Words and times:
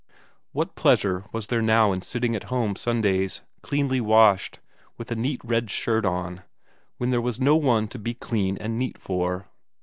What 0.51 0.73
pleasure 0.73 1.25
was 1.31 1.45
there 1.45 1.61
now 1.61 1.91
in 1.91 2.01
sitting 2.01 2.35
at 2.35 2.45
home 2.45 2.75
Sundays, 2.75 3.43
cleanly 3.61 4.01
washed, 4.01 4.59
with 4.97 5.11
a 5.11 5.15
neat 5.15 5.39
red 5.43 5.69
shirt 5.69 6.07
on, 6.07 6.41
when 6.97 7.11
there 7.11 7.21
was 7.21 7.39
no 7.39 7.55
one 7.55 7.87
to 7.89 7.99
be 7.99 8.15
clean 8.15 8.57
and 8.57 8.79
neat 8.79 8.97
for! 8.97 9.47